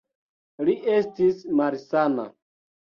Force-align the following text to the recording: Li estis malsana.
Li 0.69 0.75
estis 0.95 1.47
malsana. 1.63 2.31